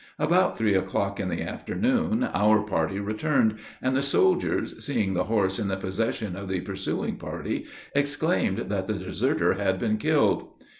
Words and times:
About 0.17 0.57
three 0.57 0.73
o'clock 0.73 1.19
in 1.19 1.29
the 1.29 1.43
afternoon, 1.43 2.23
our 2.33 2.63
party 2.63 2.99
returned, 2.99 3.57
and 3.83 3.95
the 3.95 4.01
soldiers, 4.01 4.83
seeing 4.83 5.13
the 5.13 5.25
horse 5.25 5.59
in 5.59 5.67
the 5.67 5.77
possession 5.77 6.35
of 6.35 6.47
the 6.49 6.61
pursuing 6.61 7.17
party, 7.17 7.67
exclaimed 7.93 8.57
that 8.69 8.87
the 8.87 8.95
deserter 8.95 9.53
had 9.53 9.77
been 9.77 9.97
killed. 9.99 10.47